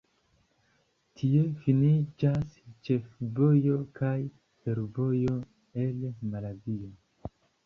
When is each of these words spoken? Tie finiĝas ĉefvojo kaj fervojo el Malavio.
Tie 1.19 1.41
finiĝas 1.65 2.55
ĉefvojo 2.89 3.77
kaj 4.01 4.15
fervojo 4.65 5.37
el 5.85 6.03
Malavio. 6.35 7.31